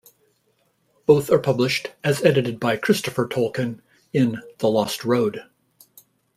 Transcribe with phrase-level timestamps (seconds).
[1.05, 3.81] Both are published, as edited by Christopher Tolkien,
[4.11, 5.43] in "The Lost Road".